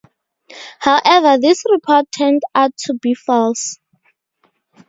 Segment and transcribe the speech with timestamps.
[0.79, 3.77] However, this report turned out to be false.